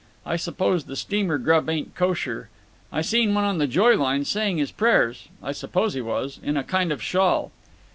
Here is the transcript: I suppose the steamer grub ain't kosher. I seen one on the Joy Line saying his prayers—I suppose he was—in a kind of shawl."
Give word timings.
I 0.25 0.35
suppose 0.35 0.85
the 0.85 0.95
steamer 0.95 1.37
grub 1.37 1.69
ain't 1.69 1.93
kosher. 1.93 2.49
I 2.91 3.03
seen 3.03 3.35
one 3.35 3.43
on 3.43 3.59
the 3.59 3.67
Joy 3.67 3.95
Line 3.95 4.25
saying 4.25 4.57
his 4.57 4.71
prayers—I 4.71 5.51
suppose 5.51 5.93
he 5.93 6.01
was—in 6.01 6.57
a 6.57 6.63
kind 6.63 6.91
of 6.91 7.03
shawl." 7.03 7.51